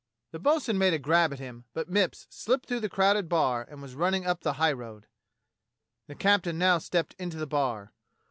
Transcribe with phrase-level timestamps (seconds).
[0.31, 3.83] The bo'sun made a grab at him, but Mipps slipped through the crowded bar and
[3.83, 5.05] was running up the highroad.
[6.07, 7.93] The captain now stepped into the bar.